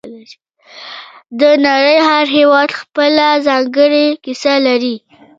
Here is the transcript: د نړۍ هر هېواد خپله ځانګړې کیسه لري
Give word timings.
د 1.39 1.41
نړۍ 1.65 1.97
هر 2.09 2.25
هېواد 2.37 2.69
خپله 2.79 3.27
ځانګړې 3.47 4.05
کیسه 4.23 4.53
لري 4.67 4.95